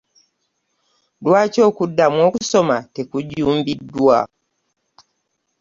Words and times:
Lwaki 1.23 1.59
okuddamu 1.69 2.19
okusoma 2.27 2.77
tekujjumbiddwa? 2.93 4.17